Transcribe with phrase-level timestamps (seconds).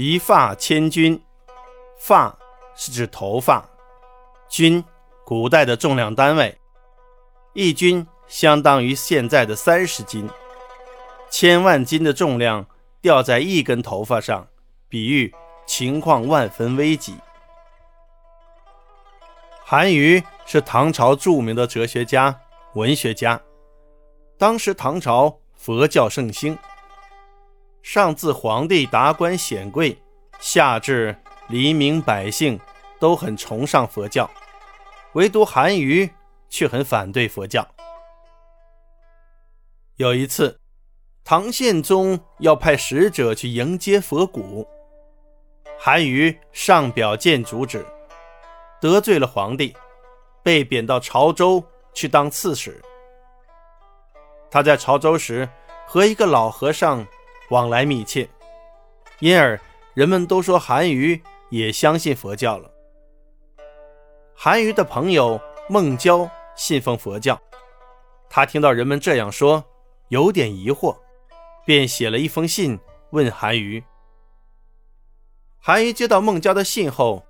[0.00, 1.20] 一发千钧，
[1.98, 2.38] 发
[2.76, 3.68] 是指头发，
[4.48, 4.84] 钧，
[5.24, 6.56] 古代的重量单位，
[7.52, 10.30] 一钧相当于现在的三十斤，
[11.28, 12.64] 千万斤的重量
[13.00, 14.46] 掉在一根头发上，
[14.88, 15.34] 比喻
[15.66, 17.16] 情况万分危急。
[19.64, 22.38] 韩愈是唐朝著名的哲学家、
[22.74, 23.40] 文学家，
[24.38, 26.56] 当时唐朝佛教盛行。
[27.88, 29.96] 上至皇帝达官显贵，
[30.38, 31.16] 下至
[31.48, 32.60] 黎民百姓，
[33.00, 34.30] 都很崇尚佛教，
[35.14, 36.10] 唯独韩愈
[36.50, 37.66] 却很反对佛教。
[39.96, 40.60] 有一次，
[41.24, 44.68] 唐宪宗要派使者去迎接佛骨，
[45.78, 47.86] 韩愈上表谏阻止，
[48.82, 49.74] 得罪了皇帝，
[50.42, 52.82] 被贬到潮州去当刺史。
[54.50, 55.48] 他在潮州时
[55.86, 57.02] 和一个老和尚。
[57.50, 58.28] 往来密切，
[59.20, 59.58] 因而
[59.94, 62.70] 人们都说韩愈也相信佛教了。
[64.34, 67.40] 韩愈的朋友孟郊信奉佛教，
[68.28, 69.64] 他听到人们这样说，
[70.08, 70.96] 有点疑惑，
[71.64, 72.78] 便写了一封信
[73.10, 73.82] 问韩愈。
[75.58, 77.24] 韩愈接到孟郊的信后，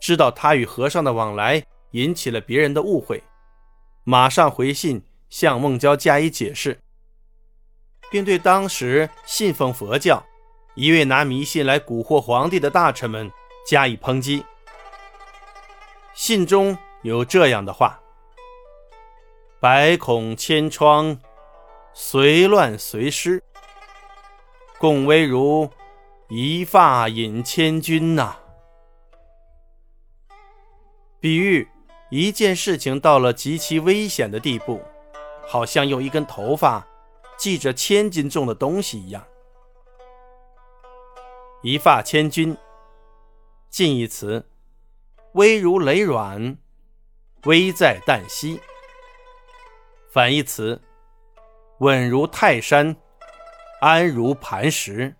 [0.00, 3.22] 知道他与和尚的往来引起了别人的误会，
[4.04, 6.78] 马上回信向孟郊加以解释。
[8.14, 10.24] 并对当时信奉佛教、
[10.76, 13.28] 一味拿迷信来蛊惑皇帝的大臣们
[13.66, 14.44] 加以抨击。
[16.14, 17.98] 信中有这样的话
[19.58, 21.18] ：“百孔千疮，
[21.92, 23.42] 随乱随失，
[24.78, 25.68] 共危如
[26.28, 28.36] 一发引千钧呐。”
[31.18, 31.68] 比喻
[32.10, 34.80] 一件事情到了极其危险的地步，
[35.44, 36.86] 好像用一根头发。
[37.36, 39.22] 系着千斤重的东西一样，
[41.62, 42.56] 一发千钧。
[43.68, 44.48] 近义词：
[45.32, 46.56] 危如累卵，
[47.44, 48.58] 危在旦夕。
[50.10, 50.80] 反义词：
[51.80, 52.96] 稳如泰山，
[53.80, 55.14] 安如磐石。